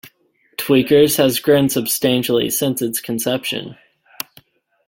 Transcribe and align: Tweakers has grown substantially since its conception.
Tweakers 0.57 1.17
has 1.17 1.39
grown 1.39 1.69
substantially 1.69 2.49
since 2.49 2.81
its 2.81 2.99
conception. 2.99 3.77